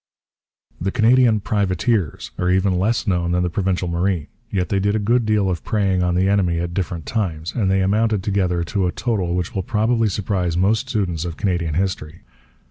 The 0.81 0.89
Canadian 0.91 1.41
privateers 1.41 2.31
are 2.39 2.49
even 2.49 2.79
less 2.79 3.05
known 3.05 3.33
than 3.33 3.43
the 3.43 3.51
Provincial 3.51 3.87
Marine. 3.87 4.25
Yet 4.49 4.69
they 4.69 4.79
did 4.79 4.95
a 4.95 4.97
good 4.97 5.27
deal 5.27 5.47
of 5.47 5.63
preying 5.63 6.01
on 6.01 6.15
the 6.15 6.27
enemy 6.27 6.57
at 6.57 6.73
different 6.73 7.05
times, 7.05 7.53
and 7.53 7.69
they 7.69 7.81
amounted 7.83 8.21
altogether 8.21 8.63
to 8.63 8.87
a 8.87 8.91
total 8.91 9.35
which 9.35 9.53
will 9.53 9.61
probably 9.61 10.09
surprise 10.09 10.57
most 10.57 10.89
students 10.89 11.23
of 11.23 11.37
Canadian 11.37 11.75
history. 11.75 12.21